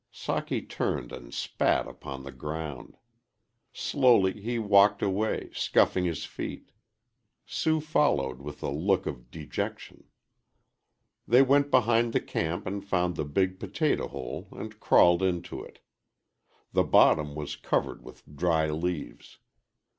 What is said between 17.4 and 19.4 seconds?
covered with dry leaves.